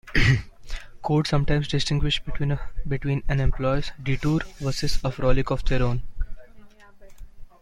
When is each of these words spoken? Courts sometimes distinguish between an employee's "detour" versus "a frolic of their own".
Courts 1.03 1.29
sometimes 1.29 1.67
distinguish 1.67 2.19
between 2.25 2.53
an 3.29 3.39
employee's 3.39 3.91
"detour" 4.01 4.39
versus 4.59 4.99
"a 5.03 5.11
frolic 5.11 5.51
of 5.51 5.63
their 5.65 5.83
own". 5.83 6.01